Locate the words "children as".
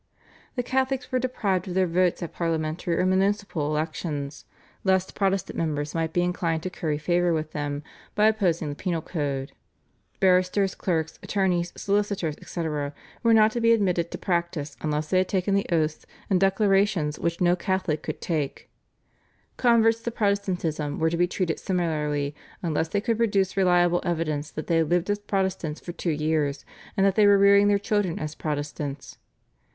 27.77-28.33